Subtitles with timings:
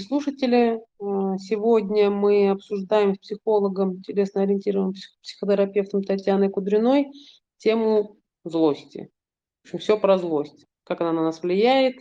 [0.00, 0.80] слушатели!
[1.00, 7.12] А, сегодня мы обсуждаем с психологом, телесно-ориентированным психотерапевтом Татьяной Кудриной
[7.58, 9.10] тему злости.
[9.62, 10.66] В общем, все про злость.
[10.84, 11.96] Как она на нас влияет,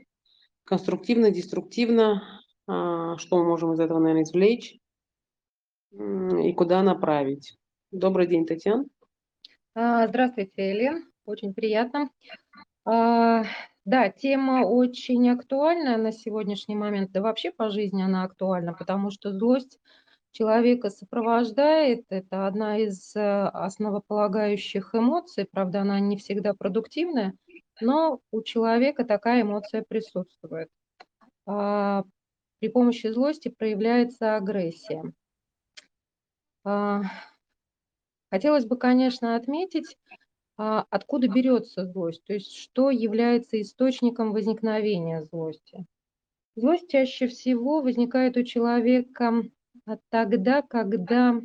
[0.64, 2.24] конструктивно, деструктивно,
[2.68, 4.78] а, что мы можем из этого, наверное, извлечь
[5.92, 7.58] и куда направить.
[7.92, 8.86] Добрый день, Татьяна.
[9.74, 11.10] А, здравствуйте, Элен.
[11.26, 12.10] Очень приятно.
[13.88, 19.32] Да, тема очень актуальна на сегодняшний момент, да вообще по жизни она актуальна, потому что
[19.32, 19.80] злость
[20.32, 22.04] человека сопровождает.
[22.10, 27.34] Это одна из э, основополагающих эмоций, правда, она не всегда продуктивная,
[27.80, 30.68] но у человека такая эмоция присутствует.
[31.46, 32.04] А,
[32.60, 35.14] при помощи злости проявляется агрессия.
[36.66, 37.04] А,
[38.30, 39.96] хотелось бы, конечно, отметить,
[40.58, 45.86] откуда берется злость, то есть что является источником возникновения злости.
[46.56, 49.44] Злость чаще всего возникает у человека
[49.86, 51.40] а, тогда, когда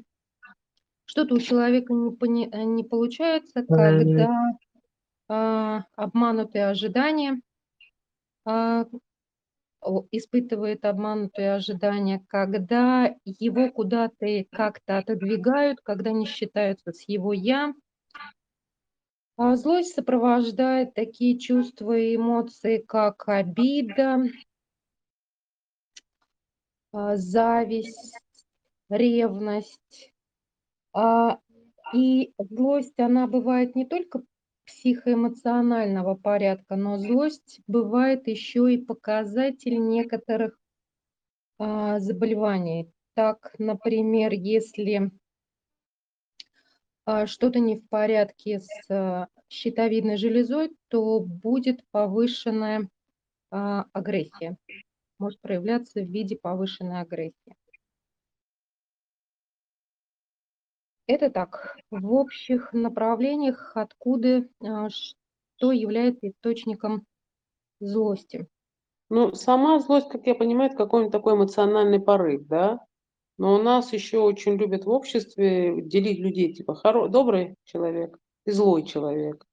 [1.05, 4.31] что-то у человека не, э, не получается, когда
[5.29, 7.42] а, обманутые ожидания,
[8.47, 8.86] а,
[10.12, 17.75] испытывает обманутые ожидания, когда его куда-то как-то отодвигают, когда не считаются с его «я», а
[19.38, 24.24] злость сопровождает такие чувства и эмоции, как обида,
[26.92, 28.19] а, зависть,
[28.91, 30.12] ревность.
[30.92, 31.39] А,
[31.94, 34.22] и злость, она бывает не только
[34.66, 40.58] психоэмоционального порядка, но злость бывает еще и показатель некоторых
[41.58, 42.91] а, заболеваний.
[43.14, 45.22] Так, например, если а,
[47.27, 52.89] что-то не в порядке с а, щитовидной железой, то будет повышенная
[53.50, 54.56] а, агрессия,
[55.19, 57.56] может проявляться в виде повышенной агрессии.
[61.06, 64.47] Это так, в общих направлениях, откуда,
[64.89, 67.05] что является источником
[67.80, 68.46] злости.
[69.11, 72.86] Ну, сама злость, как я понимаю, это какой-нибудь такой эмоциональный порыв, да?
[73.39, 77.09] Но у нас еще очень любят в обществе делить людей, типа хоро...
[77.09, 79.47] добрый человек и злой человек.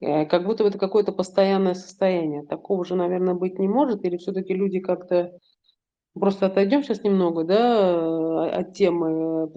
[0.00, 2.44] Э, как будто это какое-то постоянное состояние.
[2.44, 4.04] Такого же, наверное, быть не может.
[4.04, 5.32] Или все-таки люди как-то...
[6.14, 9.48] Просто отойдем сейчас немного да, от темы.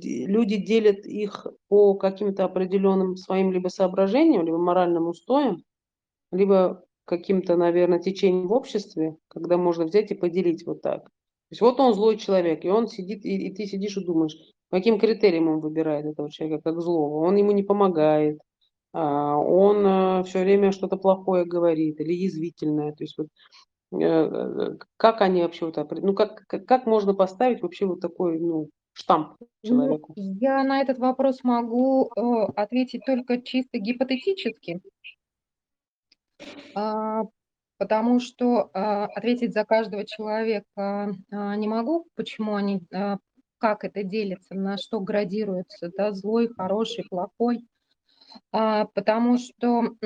[0.00, 5.64] Люди делят их по каким-то определенным своим либо соображениям, либо моральным устоям,
[6.30, 11.08] либо каким-то, наверное, течением в обществе, когда можно взять и поделить вот так.
[11.48, 14.36] То есть вот он злой человек, и он сидит, и, и ты сидишь и думаешь,
[14.68, 17.24] каким критериям он выбирает этого человека как злого.
[17.24, 18.40] Он ему не помогает,
[18.92, 22.92] а, он а, все время что-то плохое говорит или язвительное.
[22.92, 23.28] То есть вот
[23.92, 28.70] э, э, как они вообще вот ну как, как, можно поставить вообще вот такой ну,
[28.92, 30.14] штамп ну, человеку?
[30.16, 32.20] Ну, я на этот вопрос могу э,
[32.56, 34.80] ответить только чисто гипотетически.
[37.78, 43.18] Потому что а, ответить за каждого человека а, не могу, почему они, а,
[43.58, 47.66] как это делится, на что градируется, да, злой, хороший, плохой,
[48.50, 49.96] потому что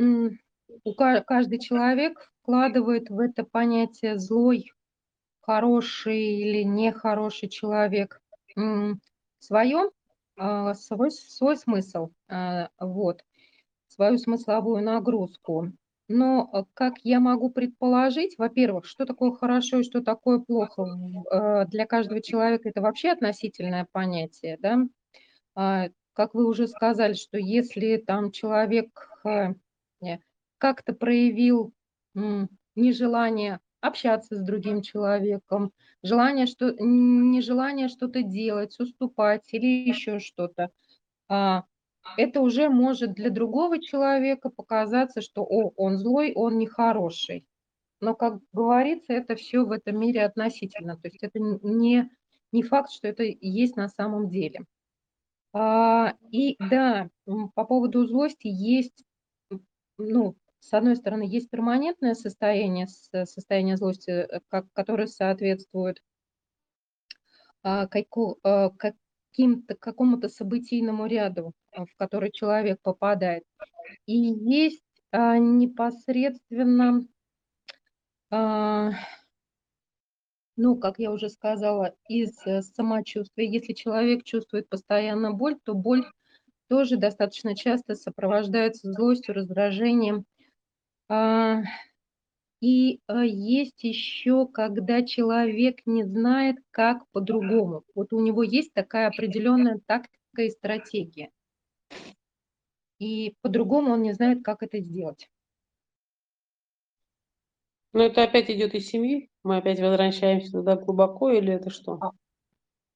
[1.27, 4.71] каждый человек вкладывает в это понятие злой,
[5.41, 8.23] хороший или нехороший человек
[9.41, 9.91] свое,
[10.37, 12.11] свой, свой смысл,
[12.79, 13.25] вот,
[13.89, 15.73] свою смысловую нагрузку.
[16.13, 20.85] Но э, как я могу предположить, во-первых, что такое хорошо и что такое плохо
[21.31, 24.81] э, для каждого человека, это вообще относительное понятие, да.
[25.55, 28.89] А, как вы уже сказали, что если там человек
[29.25, 29.55] э,
[30.59, 31.73] как-то проявил
[32.75, 35.73] нежелание общаться с другим человеком,
[36.03, 40.71] желание что, нежелание что-то делать, уступать или еще что-то,
[41.29, 41.63] а,
[42.17, 47.47] это уже может для другого человека показаться, что о, он злой, он нехороший.
[48.01, 50.97] Но, как говорится, это все в этом мире относительно.
[50.97, 52.11] То есть это не,
[52.53, 54.65] не факт, что это есть на самом деле.
[55.53, 59.05] А, и да, по поводу злости есть,
[59.99, 66.03] ну, с одной стороны, есть перманентное состояние, состояние злости, э, как, которое соответствует
[67.63, 68.07] а, как,
[68.43, 68.95] а, как,
[69.31, 73.45] каким-то, какому-то событийному ряду, а, в который человек попадает.
[74.07, 74.83] И есть
[75.13, 77.07] а, непосредственно,
[78.31, 78.91] а,
[80.57, 83.49] ну, как я уже сказала, из э, самочувствия.
[83.49, 86.05] Если человек чувствует постоянно боль, то боль
[86.69, 90.27] тоже достаточно часто сопровождается злостью, раздражением.
[92.61, 97.85] И, э, есть еще, когда человек не знает, как по-другому.
[97.95, 101.31] Вот у него есть такая определенная тактика и стратегия.
[102.99, 105.29] И по-другому он не знает, как это сделать.
[107.93, 109.31] Но это опять идет из семьи?
[109.43, 111.99] Мы опять возвращаемся туда глубоко или это что?
[112.01, 112.11] А,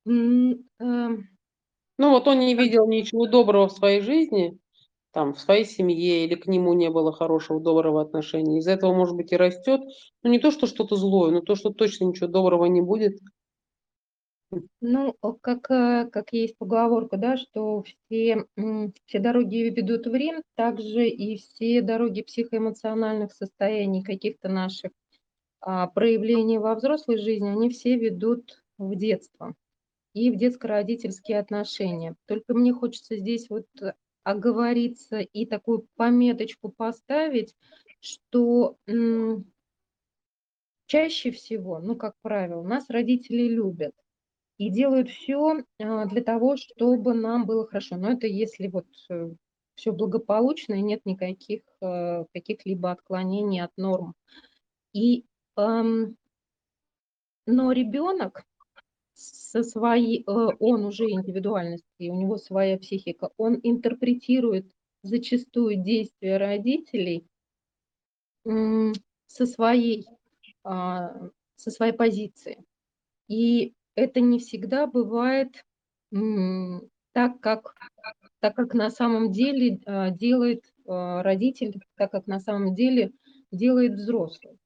[0.06, 1.28] эм,
[1.98, 4.58] Ну вот он не видел ничего доброго в своей жизни,
[5.14, 8.58] там, в своей семье, или к нему не было хорошего, доброго отношения.
[8.58, 9.80] Из-за этого, может быть, и растет.
[10.24, 13.20] Ну не то, что что-то злое, но то, что точно ничего доброго не будет.
[14.80, 18.44] Ну, как, э, как есть поговорка, да, что все,
[19.06, 24.92] все дороги ведут в Рим, также и все дороги психоэмоциональных состояний, каких-то наших
[25.60, 29.54] а, проявлений во взрослой жизни, они все ведут в детство
[30.12, 32.14] и в детско-родительские отношения.
[32.26, 33.94] Только мне хочется здесь вот э,
[34.24, 37.54] оговориться и такую пометочку поставить,
[38.00, 38.76] что
[40.86, 43.94] чаще всего, ну, как правило, нас родители любят
[44.58, 47.96] и делают все для того, чтобы нам было хорошо.
[47.96, 48.86] Но это если вот
[49.74, 54.14] все благополучно и нет никаких э, каких-либо отклонений от норм.
[54.92, 55.24] И,
[55.56, 56.12] но
[57.46, 58.44] ребенок
[59.32, 64.70] со своей, э, он уже индивидуальность, и у него своя психика, он интерпретирует
[65.02, 67.26] зачастую действия родителей
[68.44, 70.06] со своей,
[70.64, 72.64] а, со своей позиции.
[73.28, 75.64] И это не всегда бывает
[77.12, 77.74] так, как
[78.44, 83.12] так, как на самом деле, а, делает, а, родитель, так, как на самом деле
[83.50, 84.58] делает взрослый.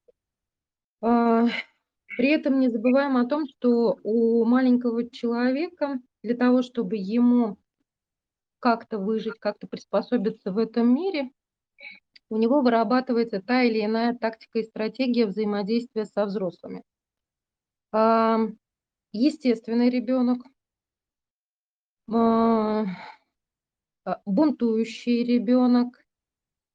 [2.19, 7.57] А, при этом не забываем о том, что у маленького человека для того, чтобы ему
[8.61, 11.31] как-то выжить, как-то приспособиться в этом мире,
[12.31, 16.83] у него вырабатывается та или иная тактика и стратегия взаимодействия со взрослыми
[19.13, 20.43] естественный ребенок,
[22.13, 22.85] а,
[24.05, 26.05] а, бунтующий ребенок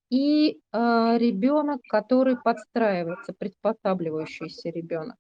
[0.10, 5.18] и а, ребенок, который подстраивается, приспосабливающийся ребенок.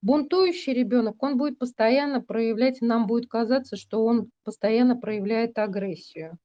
[0.00, 6.38] Бунтующий ребенок, он будет постоянно проявлять, нам будет казаться, что он постоянно проявляет агрессию.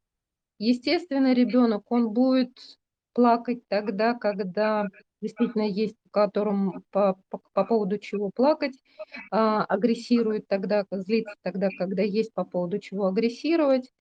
[0.57, 2.57] Естественный ребенок, он будет
[3.13, 4.87] плакать тогда, когда
[5.21, 8.77] действительно есть, которым по, по, по поводу чего плакать,
[9.31, 13.91] а, агрессирует тогда, злится тогда, когда есть по поводу чего агрессировать.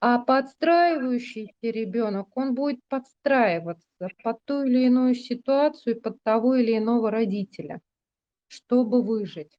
[0.00, 7.10] А подстраивающийся ребенок, он будет подстраиваться под ту или иную ситуацию, под того или иного
[7.10, 7.80] родителя,
[8.48, 9.58] чтобы выжить.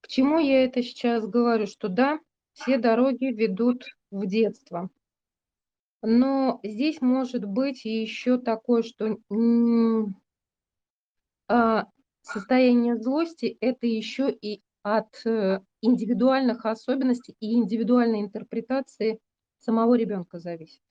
[0.00, 1.66] К чему я это сейчас говорю?
[1.66, 2.20] Что да,
[2.52, 4.90] все дороги ведут в детство.
[6.02, 9.18] Но здесь может быть еще такое, что
[11.48, 11.86] а,
[12.20, 19.18] состояние злости- это еще и от э, индивидуальных особенностей и индивидуальной интерпретации
[19.58, 20.82] самого ребенка зависит.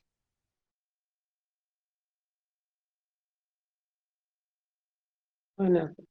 [5.57, 6.05] Понятно.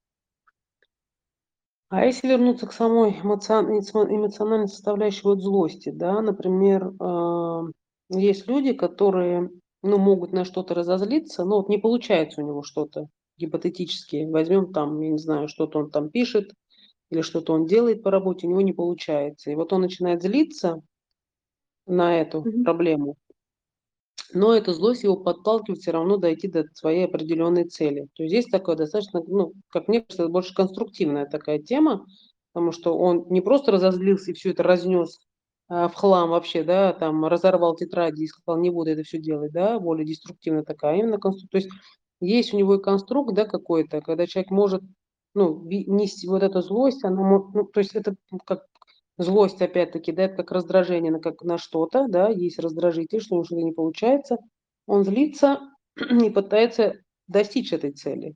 [1.91, 7.63] А если вернуться к самой эмоциональной составляющей вот злости, да, например, а,
[8.11, 9.51] есть люди, которые,
[9.83, 14.25] ну, могут на что-то разозлиться, но вот не получается у него что-то гипотетически.
[14.31, 16.51] Возьмем там, я не знаю, что-то он там пишет
[17.11, 19.51] или что-то он делает по работе, у него не получается.
[19.51, 20.83] И вот он начинает злиться
[21.87, 22.65] на эту Мгм.
[22.65, 23.17] проблему,
[24.35, 28.09] но эта злость его подталкивает все равно дойти до своей определенной цели.
[28.15, 32.07] То есть здесь такое достаточно, ну, как мне кажется, больше конструктивная такая тема,
[32.53, 35.21] потому что он не просто разозлился и все это разнес
[35.69, 39.53] а, в хлам вообще, да, там разорвал тетради и сказал, не буду это все делать,
[39.53, 41.51] да, более деструктивная такая, именно конструк...
[41.51, 41.71] То есть
[42.21, 44.83] есть у него и конструкт, да, какой-то, когда человек может,
[45.35, 48.67] ну, нести вот эту злость, она, ну, то есть это как
[49.19, 53.39] Злость, опять-таки, да, это как раздражение на, как, на что-то, да, есть раздражитель, что у
[53.39, 54.39] него что-то не получается,
[54.87, 55.61] он злится
[55.97, 56.97] и пытается
[57.29, 58.35] достичь этой цели.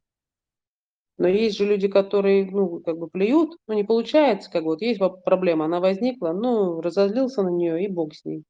[1.18, 5.00] Но есть же люди, которые, ну, как бы плюют, но не получается, как вот есть
[5.24, 8.44] проблема, она возникла, ну, разозлился на нее и бог с ней.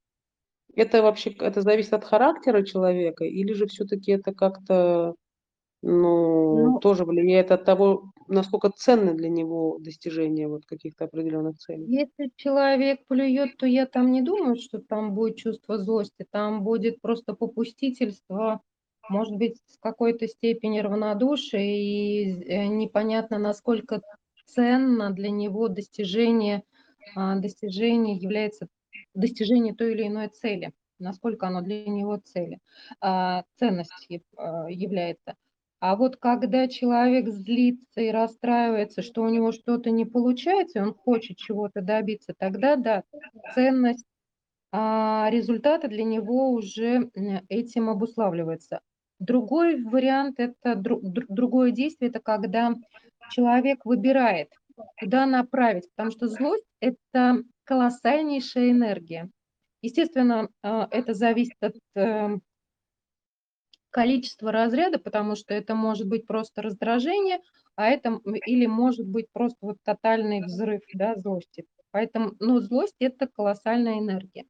[0.75, 5.15] Это вообще, это зависит от характера человека или же все-таки это как-то,
[5.83, 11.85] ну, Ну, тоже влияет от того, насколько ценны для него достижения вот каких-то определенных целей?
[11.87, 17.01] если человек плюет, то я там не думаю, что там будет чувство злости, там будет
[17.01, 18.61] просто попустительство,
[19.09, 24.01] может быть, с какой-то степени равнодушия и э, непонятно, насколько
[24.47, 26.63] ценно для него достижение,
[27.15, 28.69] а, достижение является
[29.15, 30.73] достижение той или иной цели.
[30.99, 32.59] насколько оно для него цели,
[33.01, 35.35] а, ценностью а, является.
[35.79, 40.95] А вот когда человек злится и расстраивается, что у него что-то не получается, и он
[40.95, 43.05] хочет чего-то добиться, тогда да,
[43.55, 44.07] ценность
[44.73, 47.11] а, результата для него уже
[47.49, 48.81] этим обуславливается.
[49.19, 52.75] Другой вариант, это дру, другое действие, это когда
[53.31, 54.53] человек выбирает,
[54.99, 59.31] куда направить, потому что злость– это колоссальнейшая энергия.
[59.83, 61.77] Естественно, а, это зависит от
[63.97, 67.41] эм, количества разряда, потому что это может быть просто раздражение,
[67.77, 71.67] а это или может быть просто вот тотальный взрыв да, злости.
[71.91, 74.45] Поэтому, ну, злость– это колоссальная энергия.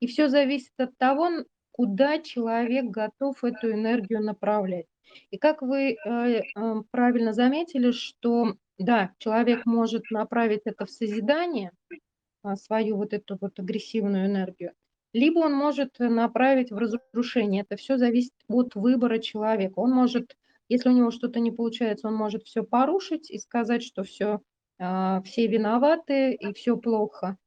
[0.00, 1.28] И все зависит от того,
[1.72, 4.86] куда человек готов эту энергию направлять.
[5.30, 6.42] И как вы э, э,
[6.90, 11.70] правильно заметили, что да, человек может направить это в созидание,
[12.42, 14.72] а, свою вот эту вот агрессивную энергию,
[15.16, 17.62] либо он может направить в разрушение.
[17.62, 19.78] Это все зависит от выбора человека.
[19.78, 20.36] Он может,
[20.68, 24.42] если у него что-то не получается, он может все порушить и сказать, что все,
[24.78, 27.38] а, все виноваты и все плохо.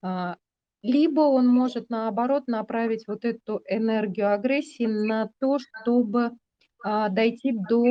[0.00, 0.36] А,
[0.82, 6.30] либо он может, наоборот, направить вот эту энергию агрессии на то, чтобы
[6.82, 7.84] а, дойти до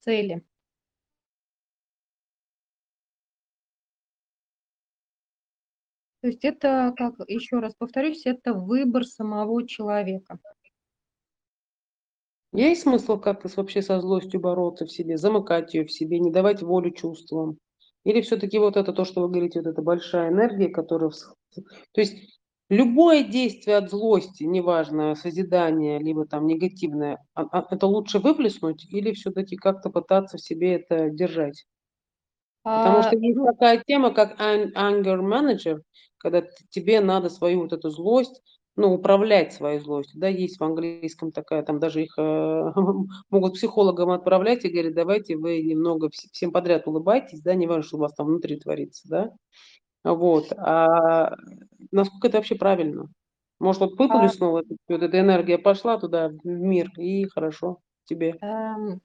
[0.00, 0.44] цели.
[6.26, 10.40] То есть это, как еще раз повторюсь, это выбор самого человека.
[12.52, 16.62] Есть смысл как-то вообще со злостью бороться в себе, замыкать ее в себе, не давать
[16.62, 17.58] волю чувствам?
[18.02, 21.12] Или все-таки вот это то, что вы говорите, вот эта большая энергия, которая...
[21.12, 28.18] То есть любое действие от злости, неважно, созидание, либо там негативное, а, а, это лучше
[28.18, 31.66] выплеснуть или все-таки как-то пытаться в себе это держать?
[32.66, 35.82] Потому А, что есть ну, такая тема, как anger manager,
[36.30, 38.42] когда тебе надо свою вот эту злость,
[38.76, 42.72] ну, управлять своей злостью, да, есть в английском такая, там даже их э,
[43.30, 47.82] могут психологам отправлять и говорят, давайте вы немного вс- всем подряд улыбайтесь, да, не важно,
[47.84, 49.30] что у вас там внутри творится, да,
[50.04, 51.36] вот, а
[51.90, 53.08] насколько это вообще правильно?
[53.60, 58.40] Может, вот а, выплеснула, вот эта энергия пошла туда, в мир, и хорошо тебе.
[58.40, 59.00] эм,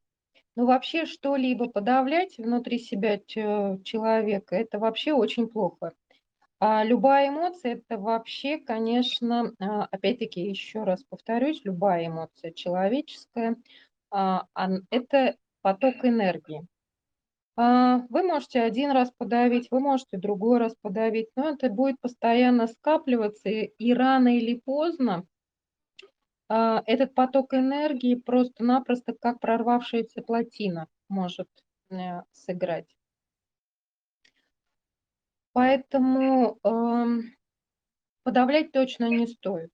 [0.56, 5.94] ну, вообще что-либо подавлять внутри себя че- человека, это вообще очень плохо.
[6.64, 13.56] А любая эмоция- это вообще, конечно, а, опять-таки, еще раз повторюсь, любая эмоция человеческая,
[14.12, 14.46] а,
[14.92, 16.68] это поток энергии.
[17.58, 23.50] Вы можете один раз подавить, вы можете другой раз подавить, но это будет постоянно скапливаться,
[23.50, 25.26] и рано или поздно,
[26.50, 31.48] этот поток энергии просто-напросто, как прорвавшаяся плотина, может,
[31.92, 32.88] э, сыграть.
[35.56, 37.24] Поэтому, ам,
[38.24, 39.72] подавлять точно не стоит.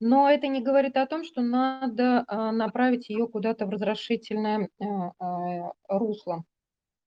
[0.00, 5.12] Но это не говорит о том, что надо, а, направить ее куда-то в разрушительное, а,
[5.18, 6.44] а, русло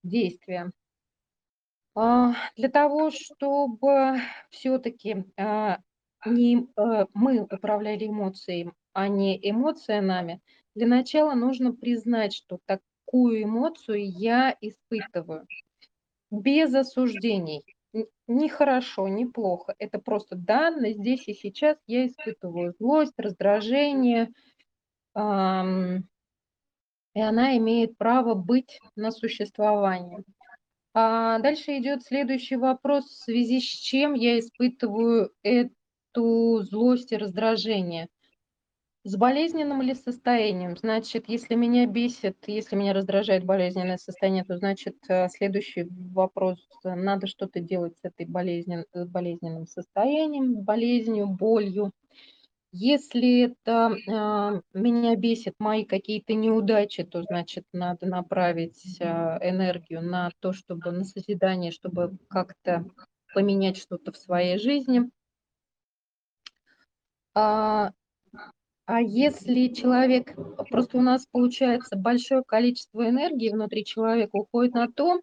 [0.03, 0.71] действия.
[1.95, 5.25] А, для того, чтобы все-таки
[6.25, 10.39] не э, мы управляли эмоцией, а не эмоция нами,
[10.75, 15.47] для начала нужно признать, что такую эмоцию я испытываю
[16.31, 17.63] без осуждений.
[17.93, 19.75] Н- Ни хорошо, ни плохо.
[19.79, 24.29] Это просто данность здесь и сейчас я испытываю злость, раздражение,
[25.15, 26.03] ам,
[27.13, 30.23] и она имеет право быть на существование.
[30.93, 38.09] А дальше идет следующий вопрос, в связи с чем я испытываю эту злость и раздражение.
[39.03, 40.77] С болезненным ли состоянием?
[40.77, 46.93] Значит, если меня бесит, если меня раздражает болезненное состояние, то значит, э, следующий вопрос, э,
[46.93, 51.91] надо что-то делать с этой болезнен, э, болезненным состоянием, болезнью, болью.
[52.73, 60.31] Если это а, меня бесит мои какие-то неудачи, то значит надо направить а, энергию на
[60.39, 62.85] то, чтобы на созидание, чтобы как-то
[63.33, 65.09] поменять что-то в своей жизни.
[67.33, 67.91] А,
[68.91, 70.35] а если человек,
[70.69, 75.21] просто у нас получается большое количество энергии внутри человека уходит на то,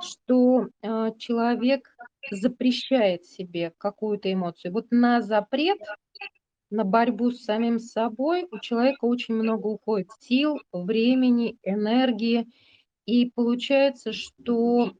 [0.00, 1.96] что а, человек
[2.30, 4.72] запрещает себе какую-то эмоцию.
[4.72, 5.80] Вот на запрет
[6.70, 12.46] на борьбу с самим собой у человека очень много уходит сил, времени, энергии.
[13.04, 14.92] И получается, что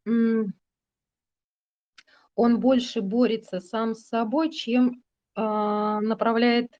[2.34, 5.04] он больше борется сам с собой, чем
[5.36, 6.72] а, направляет,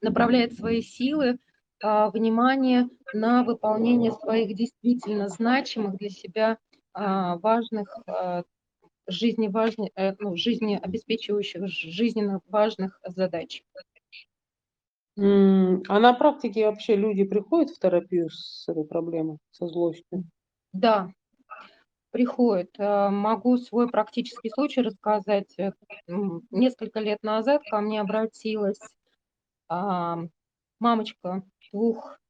[0.00, 1.38] направляет свои силы,
[1.82, 6.58] а, внимание на выполнение своих действительно значимых для себя
[6.94, 8.44] а, важных, а,
[9.08, 13.64] жизни, важни, э, ну, жизнеобеспечивающих, жизненно важных задач.
[15.16, 20.24] А на практике вообще люди приходят в терапию с этой проблемой, со злостью?
[20.72, 21.10] Да,
[22.12, 22.70] приходят.
[22.78, 25.58] А, могу свой практический случай рассказать.
[25.58, 25.72] Э,
[26.50, 28.78] несколько лет назад ко мне обратилась,
[29.68, 30.18] а,
[30.78, 31.42] мамочка
[31.72, 32.20] двух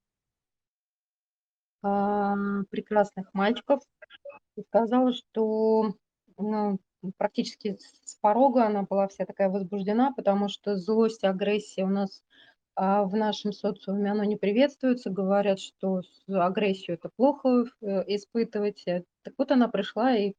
[1.82, 2.34] а,
[2.70, 3.80] прекрасных мальчиков
[4.56, 5.94] и сказала, что,
[6.38, 6.78] ну,
[7.16, 12.22] практически с порога она была вся такая возбуждена, потому что злость, агрессия у нас,
[12.76, 15.10] а, в нашем социуме, оно не приветствуется.
[15.10, 18.82] Говорят, что агрессию- это плохо, э, испытывать.
[18.86, 20.34] Э, так вот она пришла и,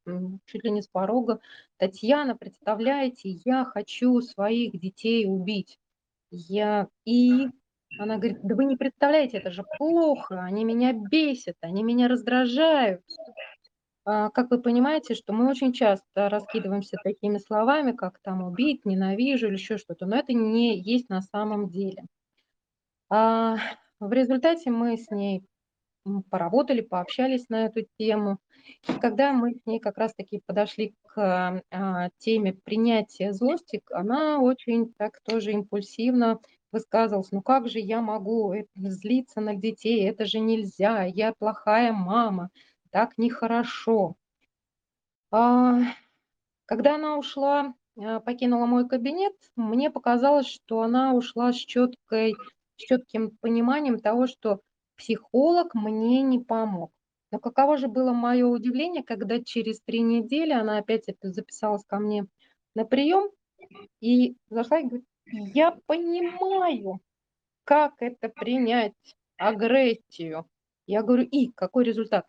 [0.46, 1.40] чуть ли не с порога:
[1.78, 5.80] "Татьяна, представляете, я хочу своих детей убить".
[6.32, 7.54] Я: "И?"
[7.98, 13.04] Она говорит: "Да вы не представляете, это же плохо, они меня бесят, они меня раздражают".
[14.06, 19.48] А, как вы понимаете, что мы очень часто раскидываемся такими словами, как там убить, ненавижу
[19.48, 22.04] или еще что-то, но это не есть на самом деле.
[23.16, 23.58] А,
[24.00, 25.44] в результате мы с ней,
[26.32, 28.40] поработали, пообщались на эту тему.
[28.90, 34.40] И когда мы с ней как раз таки подошли к, а, теме принятия злости, она
[34.40, 36.40] очень так тоже импульсивно
[36.72, 40.10] высказывалась: "Ну как же я могу эт злиться на детей?
[40.10, 41.04] Это же нельзя!
[41.06, 42.50] Я плохая мама,
[42.92, 44.16] так нехорошо".
[45.32, 45.80] А,
[46.66, 47.76] когда она ушла,
[48.26, 52.36] покинула мой кабинет, мне показалось, что она ушла с чёткой
[52.78, 54.62] с чётким пониманием того, что
[54.98, 56.92] психолог мне не помог.
[57.32, 62.26] Но каково же было моё удивление, когда через 3 недели она опять записалась ко мне
[62.76, 63.30] на приём
[64.02, 67.00] и зашла и говорит: "Я понимаю,
[67.66, 68.94] как это принять
[69.38, 70.46] агрессию".
[70.88, 72.26] Я говорю: "И какой результат?"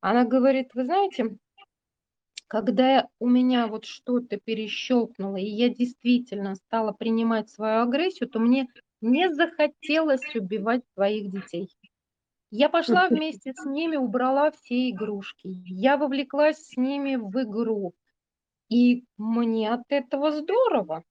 [0.00, 1.36] Она говорит: "Вы знаете"
[2.48, 8.68] "когда у меня вот что-то перещёлкнуло, и я действительно стала принимать свою агрессию, то мне
[9.02, 11.68] не захотелось убивать своих детей.
[12.50, 17.94] Я пошла вместе с ними, убрала все игрушки, я вовлеклась с ними в игру,
[18.70, 21.04] и мне от этого здорово.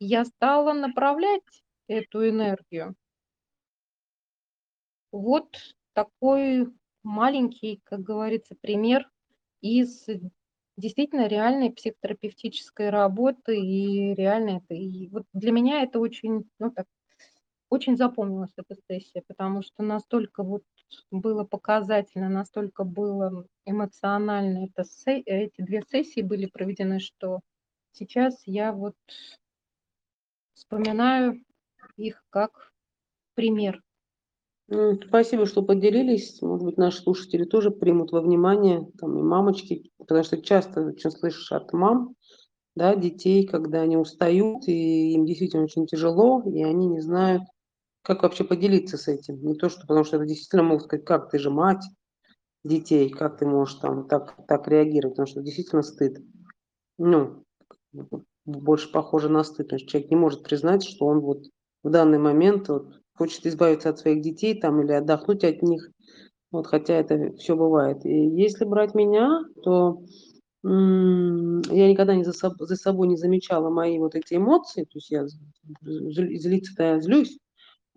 [0.00, 2.96] Я стала направлять эту энергию".
[5.12, 6.68] Вот такой
[7.02, 9.08] маленький, как говорится, пример
[9.60, 10.06] из
[10.76, 13.58] действительно реальной психотерапевтической работы.
[13.58, 16.86] И реально это и вот для меня это очень, ну, так,
[17.70, 20.62] очень запомнилась эта сессия, потому что настолько вот
[21.10, 27.40] было показательно, настолько было эмоционально это се эти 2 сессии были проведены, что
[27.92, 28.94] сейчас я вот
[30.54, 31.42] вспоминаю
[31.96, 32.72] их как
[33.34, 33.82] пример.
[34.70, 36.42] М, спасибо, что поделились.
[36.42, 41.10] Может быть, наши слушатели тоже примут во внимание, там и мамочки, потому что часто очень
[41.10, 42.14] слышишь от мам,
[42.76, 47.42] да, детей, когда они устают, и им действительно очень тяжело, и они не знают,
[48.08, 49.40] как вообще поделиться с этим.
[49.44, 51.84] Не то что потому что это действительно могут сказать: "Как, ты же мать
[52.64, 56.18] детей, как ты можешь там так так реагировать?" Потому что действительно стыд.
[56.98, 57.44] Ну,
[58.46, 61.44] больше похоже на стыд, потому что человек не может признать, что он вот
[61.84, 65.90] в данный момент вот хочет избавиться от своих детей там или отдохнуть от них.
[66.52, 68.04] Вот, хотя это всё бывает.
[68.06, 70.02] И если брать меня, то,
[70.64, 74.84] я никогда не за соб за собой не замечала мои вот эти эмоции.
[74.84, 75.26] То есть я
[75.82, 77.38] злиться-то я злюсь,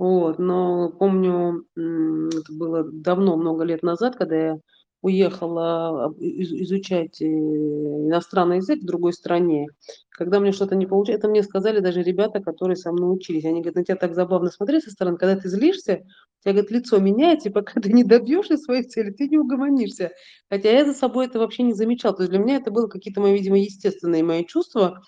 [0.05, 4.57] вот, но помню, это было давно, много лет назад, когда я
[5.03, 9.67] уехала, а, из изучать, э, иностранный язык в другой стране.
[10.11, 13.45] Когда меня что-то не получа это мне сказали даже ребята, которые со мной учились.
[13.45, 16.71] Они говорят: "На тя так забавно смотреть со стороны, когда ты злишься, у тя, говорит,
[16.71, 20.11] лицо меняется, и пока ты не добьешься своей цели, ты не угомонишься".
[20.51, 22.15] Хотя я за собой это вообще не замечала.
[22.15, 25.01] То есть для меня это было какие-то мои, видимо, естественные мои чувства,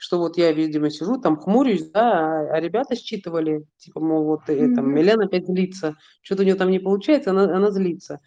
[0.00, 2.12] что вот я, видимо, сижу там, хмурюсь, да,
[2.52, 4.92] а а ребята считывали, типа, мол, вот, э, там.
[4.94, 8.20] Милена опять злится, чё-то у неё там не получается, она она злится.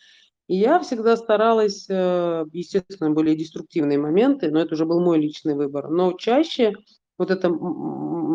[0.49, 5.55] И я всегда старалась, э, естественно, были деструктивные моменты, но это уже был мой личный
[5.55, 5.89] выбор.
[5.89, 6.73] Но чаще
[7.19, 7.59] вот м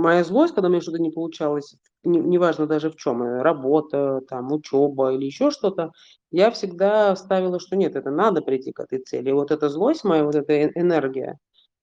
[0.02, 4.52] моя злость, когда меня что-то не получалось, не неважно даже в чём, э, работа, там,
[4.52, 5.92] учёба или ещё что-то,
[6.32, 9.30] я всегда ставила, что нет, это надо прийти к этой цели.
[9.30, 11.38] И вот эта злость моя, вот эта энергия,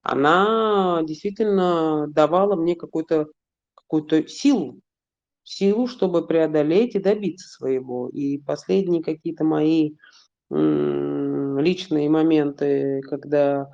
[0.06, 3.26] она действительно давала мне какую-то
[3.74, 4.80] какую-то силу,
[5.44, 8.08] силу, чтобы преодолеть и добиться своего.
[8.08, 9.92] И последние какие-то мои,
[10.50, 13.68] личные моменты, когда,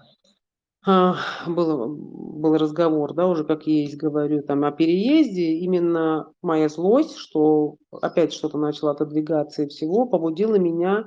[0.84, 1.16] а,
[1.46, 7.76] было был разговор, да, уже как есть, говорю, там, о переезде, именно моя злость, что
[8.00, 11.04] опять что-то начало отодвигаться и всего, побудила меня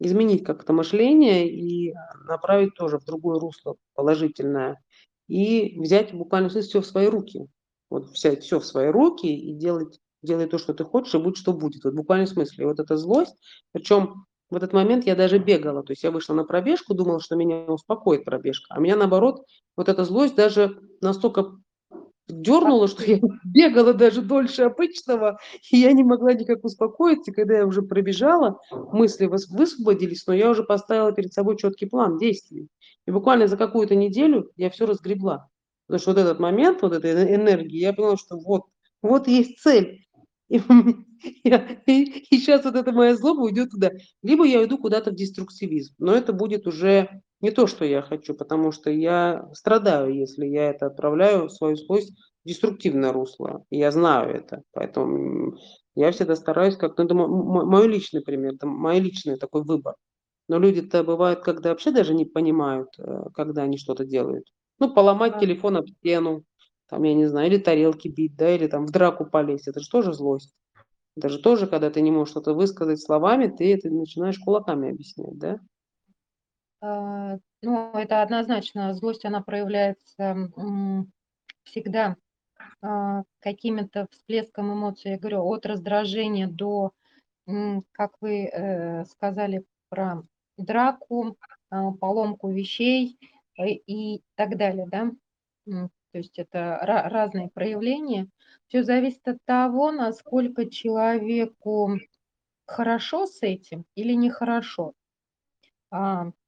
[0.00, 1.94] изменить как-то мышление и
[2.26, 4.80] направить тоже в другое русло положительное.
[5.28, 7.46] И взять в буквальном смысле всё в свои руки.
[7.90, 11.36] Вот взять всё в свои руки и делать делай то, что ты хочешь, и будь
[11.36, 11.84] что будет.
[11.84, 12.66] Вот в буквальном смысле.
[12.66, 13.36] Вот эта злость,
[13.72, 17.36] причем в этот момент я даже бегала, то есть я вышла на пробежку, думала, что
[17.36, 19.44] меня успокоит пробежка, а меня наоборот,
[19.76, 21.56] вот эта злость даже настолько
[22.28, 25.38] дернула, что я бегала даже дольше обычного,
[25.70, 27.32] и я не могла никак успокоиться.
[27.32, 32.68] Когда я уже пробежала, мысли высвободились, но я уже поставила перед собой четкий план действий.
[33.06, 35.48] И буквально за какую-то неделю я все разгребла.
[35.86, 38.62] Потому что вот этот момент, вот этой энергии, я поняла, что вот,
[39.02, 40.04] вот есть цель.
[40.48, 40.58] И,
[41.44, 43.90] и, и сейчас вот эта моя злоба уйдет туда.
[44.22, 48.32] Либо я иду куда-то в деструктивизм, но это будет уже не то, что я хочу,
[48.34, 53.64] потому что я страдаю, если я это отправляю, свою злость в деструктивное русло.
[53.68, 54.62] И я знаю это.
[54.72, 55.58] Поэтому
[55.94, 59.94] я всегда стараюсь как-то, это мой личный пример, это мой личный такой выбор.
[60.48, 64.46] Но люди-то бывают, когда вообще даже не понимают, э, когда они что-то делают.
[64.78, 66.44] Ну, поломать телефон об стену,
[66.88, 69.68] там, я не знаю, или тарелки бить, да, или там в драку полезть.
[69.68, 70.54] Это же тоже злость.
[71.16, 75.36] Это же тоже, когда ты не можешь что-то высказать словами, ты это начинаешь кулаками объяснять,
[75.38, 75.60] да?
[76.84, 78.92] А, ну, это однозначно.
[78.92, 80.50] Злость, она проявляется
[81.62, 82.16] всегда
[82.82, 85.12] а, какими-то всплеском эмоций.
[85.12, 86.92] Я говорю, от раздражения до,
[87.92, 90.24] как вы э, сказали про
[90.58, 91.38] драку,
[91.70, 93.18] а, поломку вещей
[93.58, 95.10] э, и так далее, да.
[95.64, 98.28] То есть это разные проявления.
[98.68, 101.98] Все зависит от того, насколько человеку
[102.66, 104.92] хорошо с этим или нехорошо.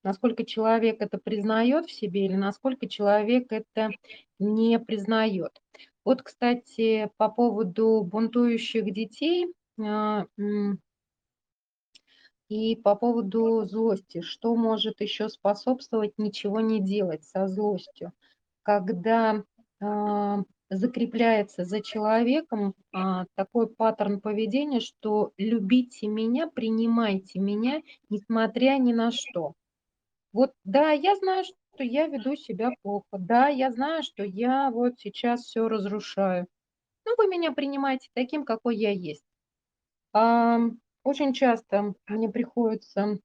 [0.06, 3.90] Насколько человек это признает в себе или насколько человек это
[4.38, 5.60] не признает.
[6.04, 9.52] Вот, кстати, по поводу бунтующих детей
[9.84, 10.26] а,
[12.48, 14.20] и по поводу злости.
[14.20, 18.12] Что может еще способствовать ничего не делать со злостью?
[18.62, 19.42] Когда
[19.80, 28.92] а, закрепляется за человеком а, такой паттерн поведения, что любите меня, принимайте меня, несмотря ни
[28.92, 29.54] на что.
[30.36, 34.98] Вот да, я знаю, что я веду себя плохо, да, я знаю, что я вот
[34.98, 36.46] сейчас все разрушаю.
[37.06, 39.24] Но вы меня принимаете таким, какой я есть.
[40.12, 43.18] Очень часто мне приходится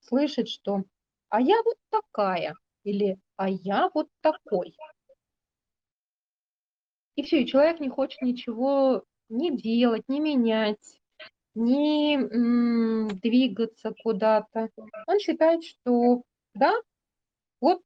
[0.00, 0.84] слышать, что
[1.30, 2.54] «а я вот такая»
[2.84, 4.76] или «а я вот такой».
[7.14, 11.00] И все, и человек не хочет ничего не делать, не менять,
[11.54, 12.18] не
[13.22, 14.68] двигаться куда-то.
[15.06, 16.24] Он считает, что
[16.58, 16.74] да,
[17.60, 17.82] вот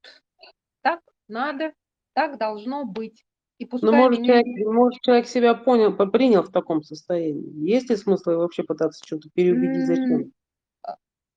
[0.83, 1.73] так надо,
[2.15, 3.25] так должно быть.
[3.59, 4.43] И пускай Но может, меня...
[4.43, 7.71] человек, может, человек себя понял, принял в таком состоянии.
[7.71, 9.87] Есть ли смысл вообще пытаться что-то переубедить?
[9.87, 10.33] Зачем?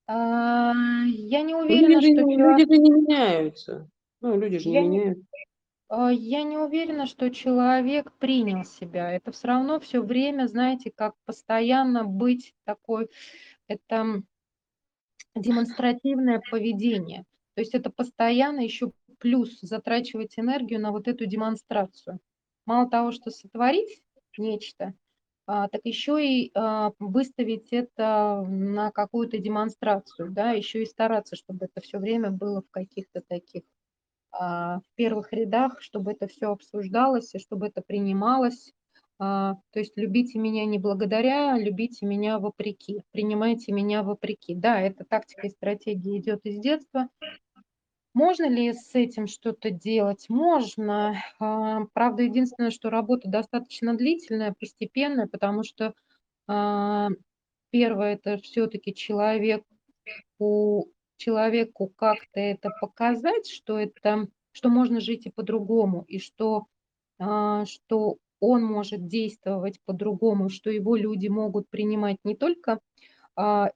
[0.07, 0.73] А,
[1.05, 3.89] я не уверена, люди, что люди же не меняются.
[4.21, 5.25] Ну, люди же я не меняются.
[5.87, 9.11] А, я не уверена, что человек принял себя.
[9.11, 13.09] Это все равно все время, знаете, как постоянно быть такой,
[13.67, 14.23] это
[15.35, 17.25] демонстративное поведение.
[17.55, 22.19] То есть это постоянно еще плюс затрачивать энергию на вот эту демонстрацию.
[22.65, 24.01] Мало того, что сотворить
[24.37, 24.93] нечто,
[25.47, 31.65] а, так еще и а, выставить это на какую-то демонстрацию, да, еще и стараться, чтобы
[31.65, 33.63] это все время было в каких-то таких
[34.31, 38.73] а, в первых рядах, чтобы это все обсуждалось и чтобы это принималось.
[39.17, 44.55] А, то есть любите меня не благодаря, любите меня вопреки, принимайте меня вопреки.
[44.55, 47.07] Да, эта тактика и стратегия идет из детства.
[48.13, 50.25] Можно ли с этим что-то делать?
[50.29, 51.21] Можно.
[51.39, 55.93] А, правда, единственное, что работа достаточно длительная, постепенная, потому что
[57.71, 59.63] первое, это все-таки человек
[60.37, 60.85] у
[61.17, 66.67] человеку как-то это показать, что это, что можно жить и по-другому, и что,
[67.19, 72.79] а, что он может действовать по-другому, что его люди могут принимать не только,
[73.35, 73.71] а,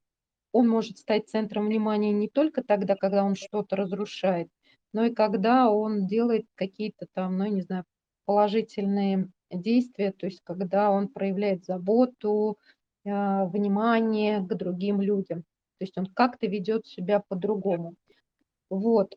[0.51, 4.49] он может стать центром внимания не только тогда, когда он что-то разрушает,
[4.93, 7.86] но и когда он делает какие-то там, ну, не знаю,
[8.25, 12.58] положительные действия, то есть когда он проявляет заботу,
[13.05, 15.41] а, внимание к другим людям.
[15.77, 17.95] То есть он как-то ведет себя по-другому.
[18.69, 19.15] Вот.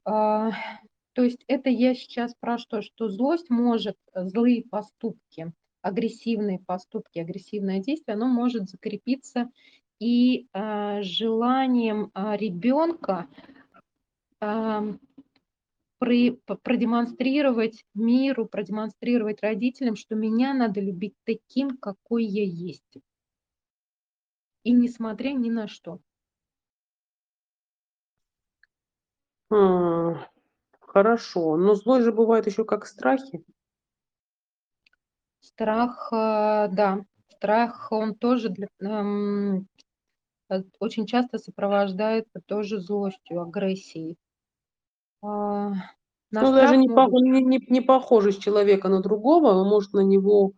[1.14, 2.80] То есть это я сейчас про что?
[2.82, 9.50] Что злость может, злые поступки, агрессивные поступки, агрессивное действие, оно может закрепиться
[9.98, 13.28] и а, желанием а, ребенка
[16.00, 22.98] продемонстрировать миру, продемонстрировать родителям, что меня надо любить таким, какой я есть.
[24.64, 26.00] И несмотря ни на что.
[30.92, 31.56] Хорошо.
[31.56, 33.42] Но злой же бывает еще как страхи.
[35.40, 39.66] Страх, э, да, страх, он тоже для ам,
[40.50, 44.18] э, очень часто сопровождается тоже злостью, агрессией.
[45.22, 45.72] А,
[46.40, 50.52] Ну, даже не могут не не не похожесть человека на другого, он может на него,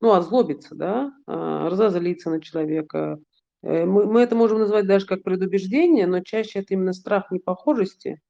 [0.00, 3.18] ну, озлобиться, да, а, разозлиться на человека.
[3.62, 8.20] Э, мы мы это можем назвать даже как предубеждение, но чаще это именно страх непохожести,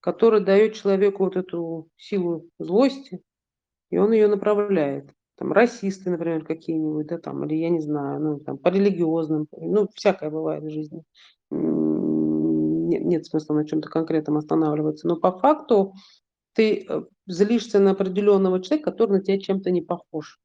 [0.00, 3.22] который даёт человеку вот эту силу злости,
[3.90, 5.10] и он её направляет.
[5.38, 9.88] Там расисты, например, какие-нибудь, да, там, или я не знаю, ну, там, по религиозным, ну,
[9.94, 11.04] всякое бывает в жизни.
[11.52, 15.94] М, не нет смысла на чём-то конкретном останавливаться, но по факту
[16.54, 20.40] ты, э, злишься на определённого человека, который на тя чем-то не похож.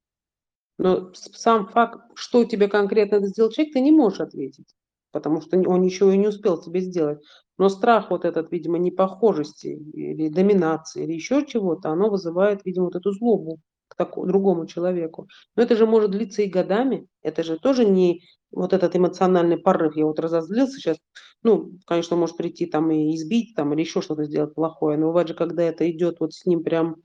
[0.80, 4.68] Но сам факт, что тебе конкретно этот сделал человек, ты не можешь ответить,
[5.15, 7.21] потому что он ещё и не успел тебе сделать.
[7.60, 12.97] Но страх вот этот, видимо, непохожести или доминации, или ещё чего-то, оно вызывает, видимо, вот
[12.97, 15.28] эту злобу к тако другому человеку.
[15.58, 17.08] Но это же может длиться и годами.
[17.23, 19.97] Это же тоже не вот этот эмоциональный порыв.
[19.97, 20.97] Я вот разозлился щас.
[21.43, 25.30] Ну, конечно, может прийти там и избить там или ещё что-то сделать плохое, но бывает
[25.30, 26.97] же, когда это идёт вот с ним прям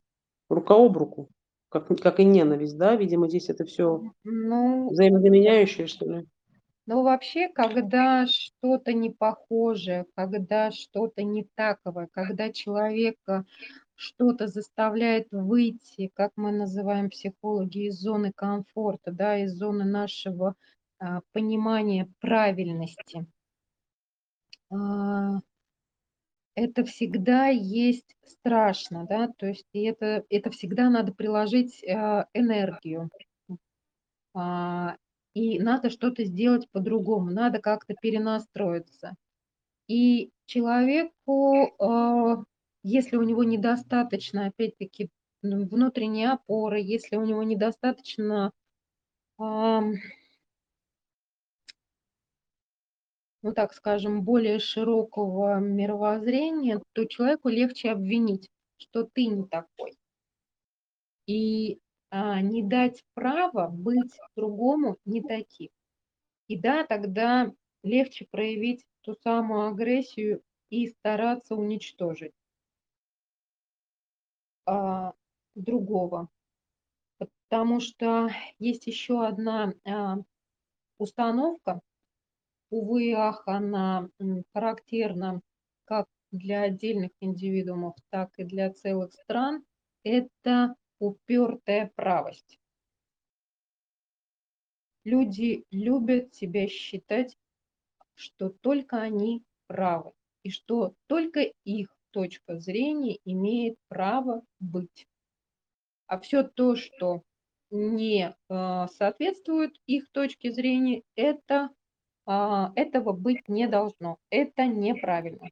[0.51, 1.31] рука об руку,
[1.71, 2.97] как как и ненависть, да?
[2.97, 6.27] Видимо, здесь это всё М, ну взаимозаменяющее, что ли.
[6.91, 13.45] Ну, вообще, когда что-то не похожее, когда что-то не таковое, когда человека
[13.95, 20.57] что-то заставляет выйти, как мы называем, психологи, из зоны комфорта, да, из зоны нашего,
[20.99, 23.25] а, понимания правильности
[24.73, 25.39] а
[26.57, 33.11] это всегда есть страшно, да, то есть это это всегда надо приложить, а, энергию.
[34.35, 34.97] А,
[35.35, 39.15] и надо что-то сделать по-другому, надо как-то перенастроиться.
[39.89, 42.45] И человеку, а,
[42.85, 45.11] если у него недостаточно, опять-таки,
[45.43, 48.53] ну, внутренней опоры, если у него недостаточно,
[49.39, 49.95] ну,
[53.55, 59.99] так скажем, более широкого мировоззрения, то человеку легче обвинить, что ты не такой.
[61.27, 61.79] И,
[62.13, 65.69] не дать права быть другому не таким.
[66.49, 67.53] И да, тогда
[67.85, 72.33] легче проявить ту самую агрессию и стараться уничтожить
[74.67, 75.13] а,
[75.55, 76.29] другого.
[77.49, 80.19] Потому что есть ещё одна, а,
[80.99, 81.81] установка,
[82.71, 84.09] увы и ах, она,
[84.55, 85.43] характерна
[85.87, 89.65] как для отдельных индивидуумов, так и для целых стран-
[90.05, 92.57] это упертая правость.
[95.07, 97.39] Люди любят себя считать,
[98.15, 100.13] что только они правы
[100.45, 105.07] и что только их точка зрения имеет право быть.
[106.09, 107.23] А всё то, что
[107.71, 111.71] не, а, соответствует их точке зрения, это,
[112.27, 114.19] а, этого быть не должно.
[114.31, 115.51] Это неправильно.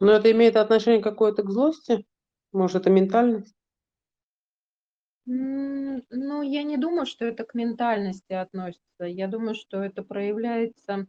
[0.00, 2.04] Но это имеет отношение какое-то к злости?
[2.52, 3.54] Может, это ментальность?
[5.26, 9.04] Ну, я не думаю, что это к ментальности относится.
[9.04, 11.06] Я думаю, что это проявляется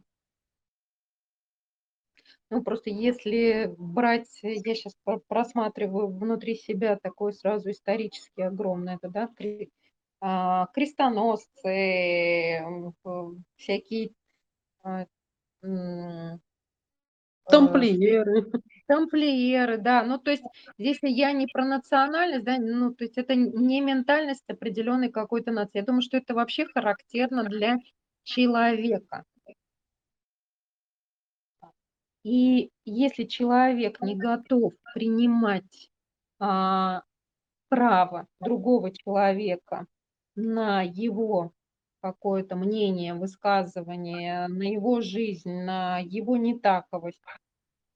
[2.50, 9.26] Ну, просто если брать, я про просматриваю внутри себя такой сразу исторически огромный это, да,
[9.36, 9.68] кре
[10.20, 12.62] а, крестоносцы,
[13.56, 14.10] всякие,
[14.82, 15.06] а,
[17.44, 18.46] свя Тамплиеры.
[18.86, 20.02] Тамплиеры, да.
[20.04, 20.44] Ну, то есть
[20.78, 25.78] здесь я не про национальность, да, ну, то есть это не ментальность определённой какой-то нации.
[25.78, 27.78] Я думаю, что это вообще характерно для
[28.24, 29.24] человека.
[32.24, 35.90] И если человек не готов принимать,
[36.40, 37.02] а,
[37.70, 39.86] право другого человека
[40.36, 41.52] на его
[42.02, 47.20] какое-то мнение, высказывание, на его жизнь, на его нетаковость,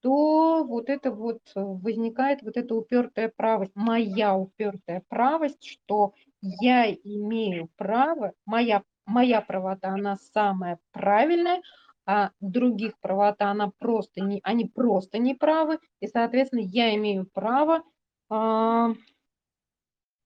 [0.02, 7.68] то вот это вот возникает вот эта упертая правость, моя упертая правость, что я имею
[7.76, 11.62] право, моя моя правота, она самая правильная,
[12.06, 17.82] а других правота, она просто не они просто неправы, и, соответственно, я имею право,
[18.30, 18.92] а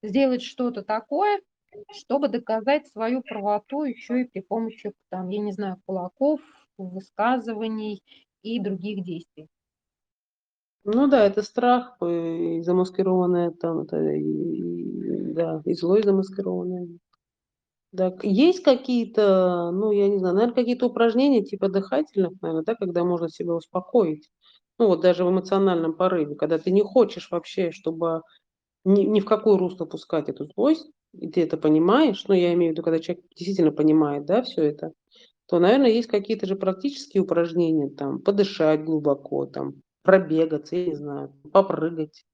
[0.03, 1.41] сделать что-то такое,
[1.93, 6.41] чтобы доказать свою правоту ещё и при помощи, там, я не знаю, кулаков,
[6.77, 8.03] высказываний
[8.43, 9.49] и других действий.
[10.87, 16.89] Ну да, это страх, э, и замаскированное там это, и да, и зло и замаскированное.
[17.93, 23.05] Дак есть какие-то, ну, я не знаю, наверно, какие-то упражнения типа дыхательных, наверно, да, когда
[23.05, 24.31] можно себя успокоить?
[24.79, 28.23] Ну, вот даже в эмоциональном порыве, когда ты не хочешь вообще, чтобы
[28.85, 30.91] ни ни в какое русло пускать эту злость.
[31.15, 34.63] и ты это понимаешь, ну, я имею в виду, когда человек действительно понимает, да, всё
[34.65, 34.93] это,
[35.49, 41.33] то, наверно, есть какие-то же практические упражнения, там, подышать глубоко, там, пробегаться, я не знаю,
[41.53, 42.27] попрыгать,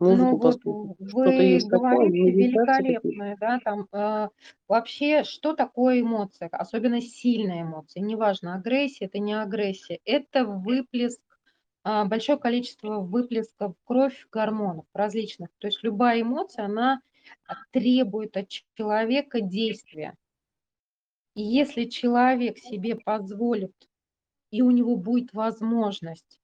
[0.00, 0.96] Ну музыку вот послушать.
[0.98, 3.10] в Что-то вы есть такое, говорите медитации какие-то?
[3.10, 4.28] великолепно, да, там, э,
[4.68, 11.20] вообще, что такое эмоция, особенно сильная эмоция, неважно, агрессия это, не агрессия- это выплеск,
[11.84, 15.50] а, большое количество выплесков кровь гормонов различных.
[15.58, 17.00] То есть любая эмоция, она,
[17.72, 20.14] требует от человека действия.
[21.34, 23.72] И если человек себе позволит,
[24.50, 26.38] и у него будет возможность,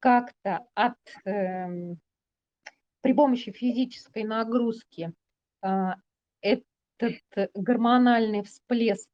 [0.00, 1.98] как-то от, эм,
[3.02, 5.12] при помощи физической нагрузки,
[5.62, 5.96] а,
[6.42, 7.20] этот
[7.54, 9.08] гормональный всплеск,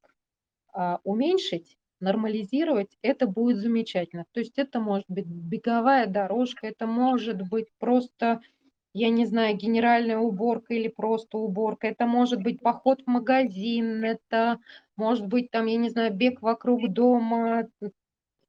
[0.73, 4.27] а, уменьшить, нормализировать, это будет замечательно.
[4.33, 8.41] То есть это может быть беговая дорожка, это может быть просто,
[8.95, 14.59] я не знаю, генеральная уборка или просто уборка, это может быть поход в магазин, это
[14.97, 17.69] может быть, там, я не знаю, бег вокруг дома,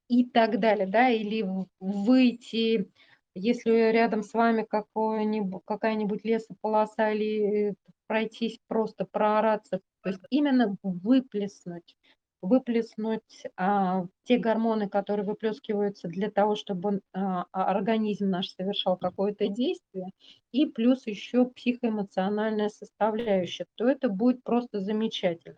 [0.09, 1.09] и так далее, да.
[1.09, 1.45] Или
[1.79, 2.89] выйти,
[3.35, 7.75] если рядом с вами какая-нибудь лесополоса, или
[8.07, 9.81] пройтись, просто проораться.
[10.03, 11.95] То есть именно выплеснуть
[12.41, 20.11] выплеснуть, а, те гормоны, которые выплескиваются для того, чтобы, а, организм наш совершал какое-то действие,
[20.51, 25.57] и плюс еще психоэмоциональная составляющая, то это будет просто замечательно.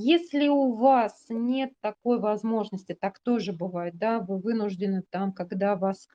[0.00, 6.06] Если у вас нет такой возможности, так тоже бывает, да, вы вынуждены там, когда вас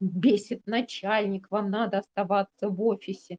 [0.00, 3.38] бесит начальник, вам надо оставаться в офисе,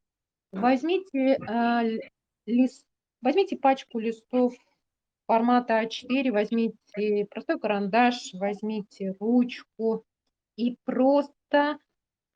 [0.52, 2.02] возьмите, ль
[2.46, 2.86] лист
[3.22, 4.54] возьмите пачку листов
[5.28, 10.04] формата А4, возьмите простой карандаш, возьмите ручку
[10.58, 11.80] и просто,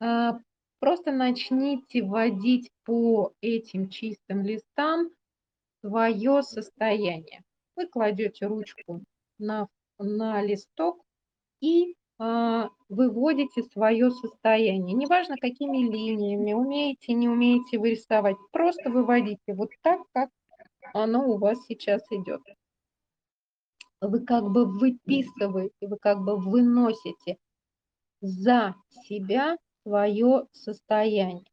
[0.00, 0.38] а,
[0.80, 5.10] просто начните вводить по этим чистым листам
[5.82, 7.44] своё состояние.
[7.78, 9.04] Вы кладете ручку
[9.38, 9.68] на
[10.00, 11.00] на листок
[11.60, 14.94] и, а, выводите своё состояние.
[14.96, 20.30] Неважно, какими линиями, умеете, не умеете вы рисовать, просто выводите вот так, как
[20.94, 22.42] оно у вас сейчас идёт.
[24.00, 27.36] Вы как бы выписываете, вы как бы выносите
[28.22, 28.74] за
[29.06, 31.44] себя своё состояние.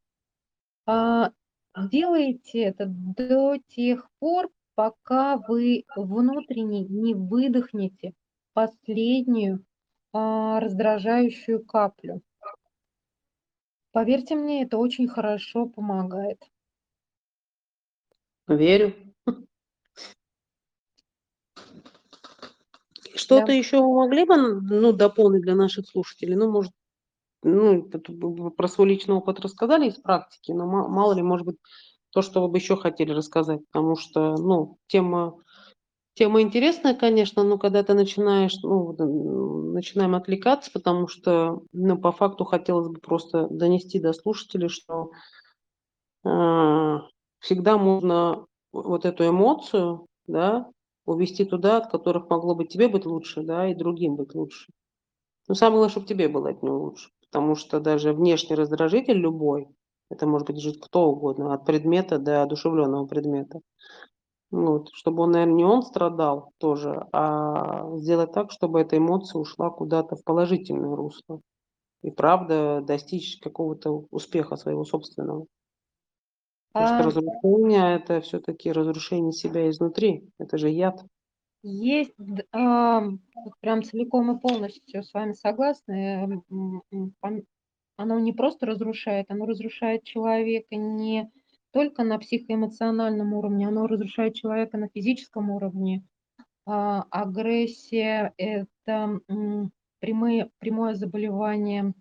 [0.88, 1.32] А,
[1.78, 8.14] делайте это до тех пор, пока вы внутренне не выдохнете
[8.54, 9.66] последнюю,
[10.14, 12.22] а, раздражающую каплю.
[13.94, 16.44] Поверьте мне, это очень хорошо помогает.
[18.48, 18.94] Верю.
[23.16, 23.58] Что-то Да.
[23.58, 26.36] еще вы могли бы, ну, дополнить для наших слушателей?
[26.36, 26.72] Ну, может,
[27.44, 27.90] ну,
[28.58, 31.58] про свой личный опыт рассказали из практики, но ма мало ли, может быть,
[32.16, 35.36] то, что вы бы еще хотели рассказать, потому что, ну, тема
[36.16, 38.94] тема интересная, конечно, но когда ты начинаешь, ну,
[39.74, 45.12] начинаем отвлекаться, потому что, ну, по факту хотелось бы просто донести до слушателей, что
[46.24, 47.02] а,
[47.40, 50.70] всегда можно вот эту эмоцию, да,
[51.06, 54.68] увести туда, от которых могло бы тебе быть лучше, да, и другим быть лучше.
[55.48, 59.68] Но самое главное, чтоб тебе было от него лучше, потому что даже внешний раздражитель любой-
[60.10, 63.62] это может быть же кто угодно, от предмета до одушевленного предмета.
[64.52, 64.90] Вот.
[64.94, 70.16] Чтобы он, наверно, не он страдал тоже, а сделать так, чтобы эта эмоция ушла куда-то
[70.18, 71.42] в положительное русло
[72.04, 75.48] и, правда, достичь какого-то успеха своего собственного.
[76.78, 81.06] Потому что А разрушение- это всё-таки разрушение себя изнутри, это же яд.
[81.64, 86.42] Есть, вот прям целиком и полностью с вами согласна.
[87.98, 91.32] Оно не просто разрушает, оно разрушает человека не
[91.72, 96.04] только на психоэмоциональном уровне, оно разрушает человека на физическом уровне.
[96.66, 99.20] А, агрессия- это,
[100.00, 101.94] прямые прямое заболевание,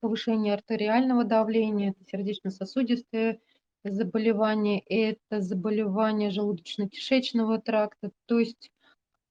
[0.00, 3.40] повышение артериального давления, это сердечно-сосудистые
[3.84, 8.12] заболевания, это заболевания желудочно-кишечного тракта.
[8.26, 8.70] То есть,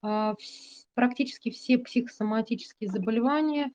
[0.02, 0.36] а,
[0.95, 3.72] практически все психосоматические заболевания,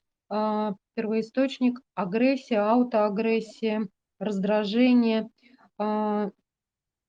[0.96, 5.28] первоисточник- агрессия, аутоагрессия, раздражение.
[5.78, 6.30] А,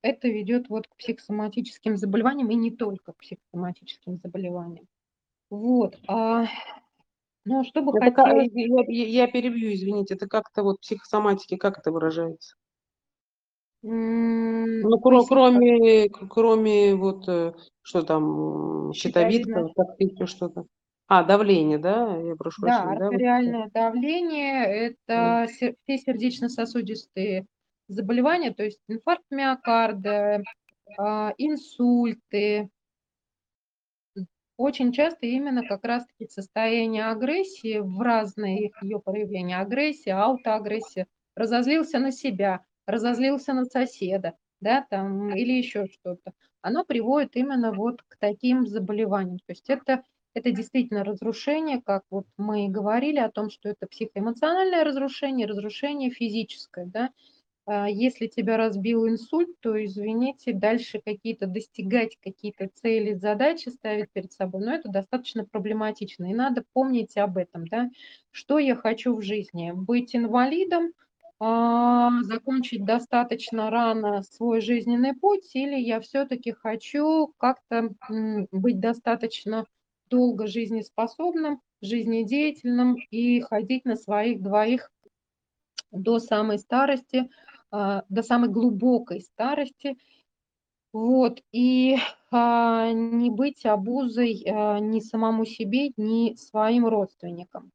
[0.01, 4.87] это ведет вот к психосоматическим заболеваниям, и не только к психосоматическим заболеваниям.
[5.49, 6.45] Вот, а,
[7.45, 11.57] ну, что бы Это хотелось я я я перебью, извините, это как-то вот в психосоматике,
[11.57, 12.55] как это выражается?
[13.83, 17.53] Ну, кро кроме кроме вот, э,
[17.83, 20.65] что там, щитовидка, как-то еще что-то.
[21.09, 22.17] А, давление, да?
[22.17, 27.47] Я прошу Да, прощения, да, артериальное давление- это се все сердечно-сосудистые,
[27.89, 30.45] заболевания, то есть инфаркт миокарда,
[30.97, 32.69] а, инсульты.
[34.57, 42.11] Очень часто именно как раз-таки состояние агрессии в разные ее проявления: агрессия, аутоагрессия, разозлился на
[42.11, 46.31] себя, разозлился на соседа, да, там или еще что-то.
[46.61, 49.39] Оно приводит именно вот к таким заболеваниям.
[49.39, 50.03] То есть это
[50.35, 56.11] это действительно разрушение, как вот мы и говорили о том, что это психоэмоциональное разрушение, разрушение
[56.11, 57.11] физическое, да.
[57.67, 64.33] А, если тебя разбил инсульт, то, извините, дальше какие-то достигать какие-то цели, задачи ставить перед
[64.33, 66.31] собой, но это достаточно проблематично.
[66.31, 67.89] И надо помнить об этом, да.
[68.31, 69.71] Что я хочу в жизни?
[69.73, 70.93] Быть инвалидом,
[71.39, 77.89] а, закончить достаточно рано свой жизненный путь, или я все-таки хочу как-то
[78.51, 79.65] быть достаточно
[80.09, 84.91] долго жизнеспособным, жизнедеятельным и ходить на своих двоих
[85.91, 87.29] до самой старости,
[87.71, 89.97] а, до самой глубокой старости.
[90.93, 91.97] Вот, и
[92.31, 97.71] а, не быть обузой а, ни самому себе, ни своим родственникам.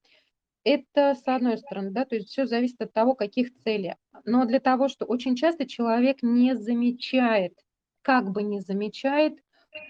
[0.64, 3.95] Это с одной стороны, да, то есть все зависит от того, каких целей.
[4.24, 7.59] Но для того, что очень часто человек не замечает,
[8.03, 9.39] как бы не замечает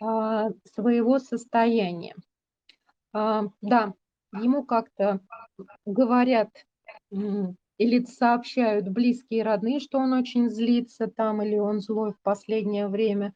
[0.00, 2.14] а, своего состояния.
[3.12, 3.94] А, да,
[4.32, 5.20] ему как-то
[5.84, 6.50] говорят
[7.10, 12.88] или сообщают близкие и родные, что он очень злится там или он злой в последнее
[12.88, 13.34] время,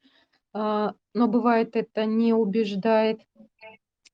[0.53, 3.21] а, но бывает это не убеждает.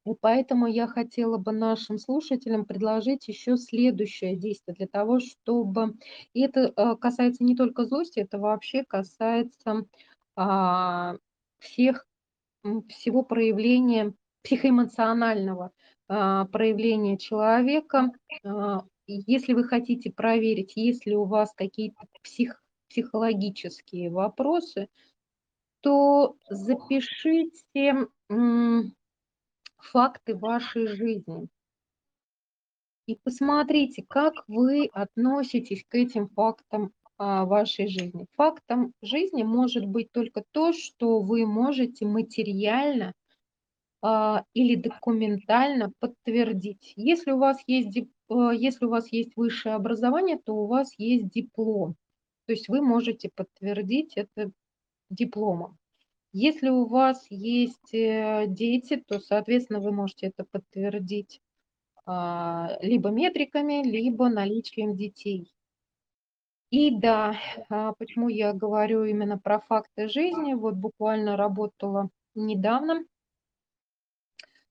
[0.06, 5.94] И поэтому я хотела бы нашим слушателям предложить еще следующее действие для того, чтобы...
[6.32, 9.84] И это а, касается не только злости, это вообще касается
[11.58, 12.06] всех,
[12.88, 15.72] всего проявления психоэмоционального
[16.08, 18.12] а, проявления человека.
[18.44, 24.88] А, если вы хотите проверить, есть ли у вас какие-то псих, психологические вопросы,
[25.80, 28.08] то запишите
[29.78, 31.48] факты вашей жизни
[33.10, 38.26] и посмотрите, как вы относитесь к этим фактам а, вашей жизни.
[38.34, 43.12] Фактом жизни может быть только то, что вы можете материально
[44.02, 46.94] или документально подтвердить.
[46.96, 47.98] Если у вас есть,
[48.30, 51.96] а, если у вас есть высшее образование, то у вас есть диплом.
[52.46, 54.50] То есть вы можете подтвердить это
[55.10, 55.76] дипломом.
[56.32, 61.40] Если у вас есть э, дети, то, соответственно, вы можете это подтвердить
[62.06, 65.52] а, либо метриками, либо наличием детей.
[66.70, 67.36] И да,
[67.98, 73.04] почему я говорю именно про факты жизни, вот буквально работала недавно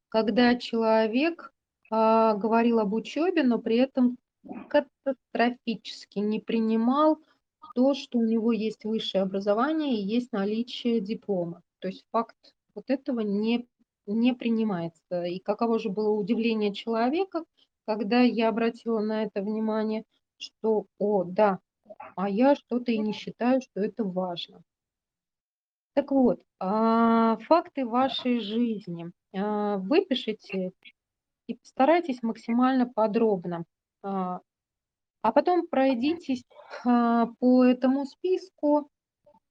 [0.09, 1.53] когда человек
[1.91, 4.17] а, говорил об учебе, но при этом
[4.67, 7.19] катастрофически не принимал
[7.75, 11.61] то, что у него есть высшее образование и есть наличие диплома.
[11.79, 12.35] То есть факт
[12.73, 13.67] вот этого не,
[14.07, 15.23] не принимается.
[15.23, 17.43] И каково же было удивление человека,
[17.85, 20.03] когда я обратила на это внимание,
[20.37, 21.59] что, о, да,
[22.15, 24.61] а я что-то и не считаю, что это важно.
[25.93, 30.71] Так вот, а, факты вашей жизни выпишите
[31.47, 33.65] и постарайтесь максимально подробно.
[34.03, 34.39] А,
[35.21, 36.43] а потом пройдитесь
[36.83, 38.89] по этому списку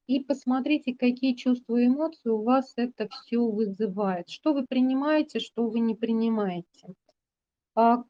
[0.07, 4.29] и посмотрите, какие чувства и эмоции у вас это все вызывает.
[4.29, 6.93] Что вы принимаете, что вы не принимаете.
[7.75, 8.03] К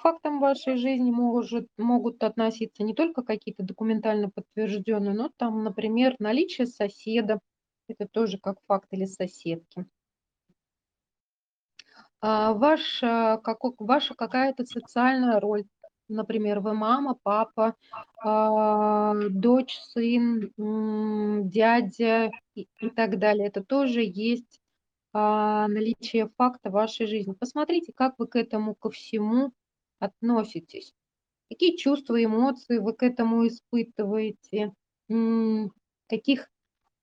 [0.00, 6.66] фактам вашей жизни может, могут относиться не только какие-то документально подтвержденные, но там, например, наличие
[6.66, 7.38] соседа,
[7.88, 9.86] это тоже как факт или соседки.
[12.26, 15.64] А, ваша, как, ваша какая-то социальная роль.
[16.08, 17.74] Например, вы мама, папа,
[18.16, 20.50] а, дочь, сын,
[21.50, 23.48] дядя и, и так далее.
[23.48, 24.62] Это тоже есть
[25.12, 27.32] а, наличие факта вашей жизни.
[27.32, 29.52] Посмотрите, как вы к этому ко всему
[29.98, 30.94] относитесь.
[31.50, 34.72] Какие чувства, эмоции вы к этому испытываете,
[36.08, 36.53] каких а,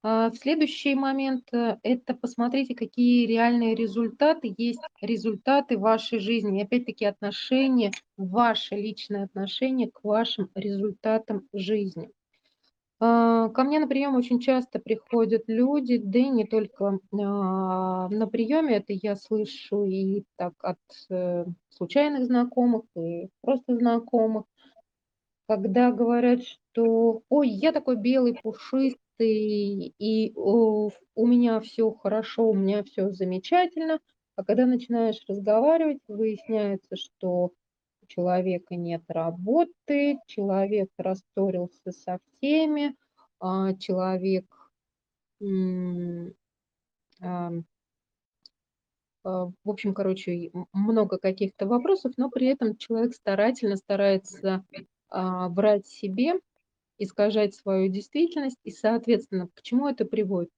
[0.03, 6.59] в следующий момент э, это посмотрите, какие реальные результаты есть, результаты вашей жизни.
[6.59, 12.11] И опять-таки отношения, ваше личное отношение к вашим результатам жизни.
[13.03, 18.27] А, ко мне на прием очень часто приходят люди, да и не только а, на
[18.27, 20.77] приеме, это я слышу и так от
[21.09, 24.45] э, случайных знакомых, и просто знакомых,
[25.47, 32.49] когда говорят, что ой, я такой белый, пушистый, ты, и у, у меня все хорошо,
[32.49, 33.99] у меня все замечательно.
[34.35, 37.51] А когда начинаешь разговаривать, выясняется, что
[38.01, 42.95] у человека нет работы, человек рассорился со всеми,
[43.39, 44.45] а, человек,
[45.39, 46.33] ам,
[47.21, 47.51] а,
[49.23, 54.65] в общем, короче, много каких-то вопросов, но при этом человек старательно старается,
[55.09, 56.39] а, врать себе,
[57.03, 58.57] искажать свою действительность.
[58.63, 60.51] И, соответственно, к чему это приводит?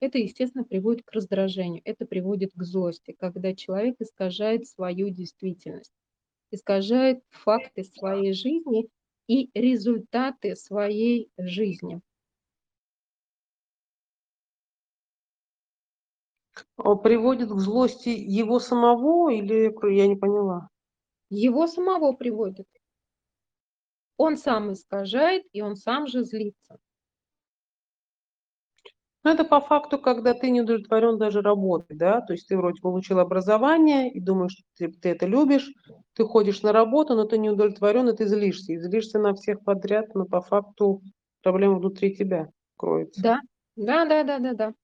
[0.00, 5.92] Это, естественно, приводит к раздражению, это приводит к злости, когда человек искажает свою действительность,
[6.50, 8.88] искажает факты своей жизни
[9.28, 12.00] и результаты своей жизни.
[16.76, 20.68] А, приводит к злости его самого или я не поняла?
[21.30, 22.66] Его самого приводит.
[24.16, 26.78] Он сам искажает, и он сам же злится.
[29.24, 32.82] Ну, это по факту, когда ты не удовлетворен даже работой, да, то есть ты вроде
[32.82, 35.72] получил образование и думаешь, что ты, ты это любишь,
[36.12, 38.74] ты ходишь на работу, но ты не удовлетворен, и ты злишься.
[38.74, 41.00] И злишься на всех подряд, но по факту
[41.42, 43.22] проблема внутри тебя кроется.
[43.22, 43.40] Да,
[43.76, 44.74] да, да, да, да, да.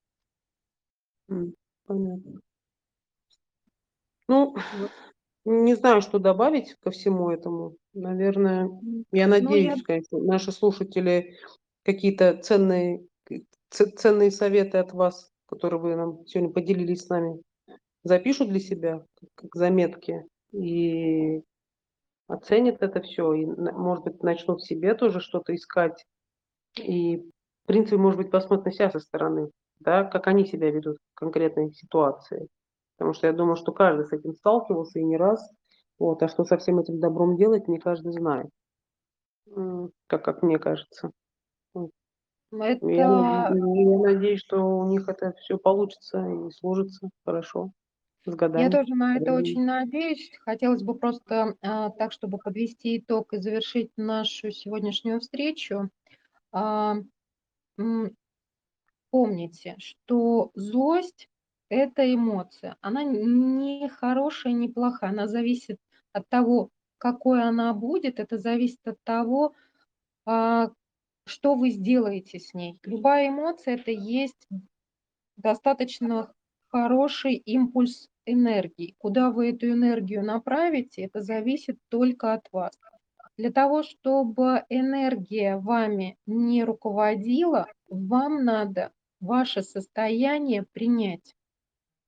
[1.87, 2.41] Понятно.
[4.26, 4.91] Ну, Вот.
[5.45, 7.76] Не знаю, что добавить ко всему этому.
[7.95, 11.36] Наверное, я ну, я надеюсь, конечно, наши слушатели
[11.84, 13.07] какие-то ценные,
[13.70, 17.43] ценные советы от вас, которые вы нам сегодня поделились с нами,
[18.05, 19.05] запишут для себя
[19.36, 21.43] как заметки и
[22.28, 26.05] оценят это всё, и, может быть, начнут себе тоже что-то искать.
[26.78, 27.18] И,
[27.64, 31.18] в принципе, может быть, посмотрят на себя со стороны, да, как они себя ведут в
[31.18, 32.49] конкретной ситуации.
[33.01, 35.40] Потому что я думаю, что каждый с этим сталкивался и не раз.
[35.98, 38.51] Вот, а что со всем этим добром делать, не каждый знает.
[40.09, 41.12] Как как мне кажется.
[41.76, 41.90] М.
[42.82, 47.72] Я Это я надеюсь, что у них это всё получится и сложится хорошо
[48.26, 50.32] с Я годами, тоже на это очень надеюсь.
[50.40, 55.90] Хотелось бы просто, а, так, чтобы подвести итог и завершить нашу сегодняшнюю встречу.
[56.53, 56.96] А,
[59.11, 61.28] помните, что злость-
[61.71, 62.77] это эмоция.
[62.83, 65.11] Она не хорошая, не плохая.
[65.11, 65.79] Она зависит
[66.12, 68.21] от того, какой она будет.
[68.21, 69.55] Это зависит от того,
[70.27, 70.71] а,
[71.25, 72.79] что вы сделаете с ней.
[72.85, 74.49] Любая эмоция- это есть
[75.37, 76.33] достаточно
[76.68, 78.95] хороший импульс энергии.
[78.99, 82.79] Куда вы эту энергию направите- это зависит только от вас.
[83.37, 91.35] Для того, чтобы энергия вами не руководила, вам надо ваше состояние принять.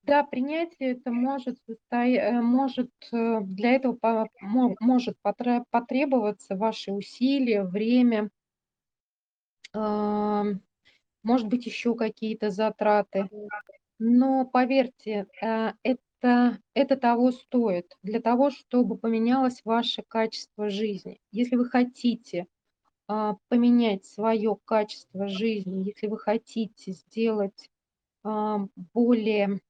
[0.04, 1.58] Да, принятие это может
[2.16, 3.96] э, может, э, для этого
[4.80, 8.30] может потре потребоваться ваши усилия, время.
[9.74, 10.60] Ам,
[11.24, 13.28] может быть, еще какие-то затраты.
[13.98, 21.20] Но поверьте, а, это это того стоит для того, чтобы поменялось ваше качество жизни.
[21.32, 22.46] Если вы хотите,
[23.08, 27.70] а, поменять свое качество жизни, если вы хотите сделать,
[28.24, 29.60] ам, более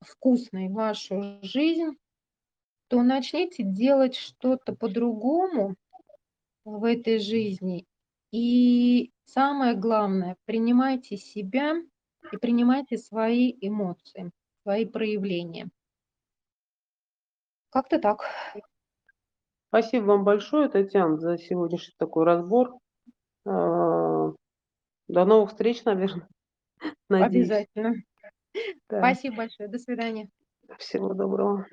[0.00, 1.96] вкусной вашу жизнь,
[2.88, 5.76] то начните делать что-то по-другому
[6.64, 7.86] в этой жизни.
[8.32, 11.74] И самое главное- принимайте себя
[12.32, 14.30] и принимайте свои эмоции,
[14.62, 15.68] свои проявления.
[17.70, 18.24] Как-то так.
[19.68, 22.78] Спасибо вам большое, Татьяна, за сегодняшний такой разбор.
[23.44, 24.32] А,
[25.08, 26.28] до новых встреч, наверно,
[27.08, 27.50] надеюсь.
[27.50, 27.94] Обязательно.
[28.86, 29.68] Спасибо большое.
[29.68, 30.28] До свидания.
[30.78, 31.66] Всего доброго.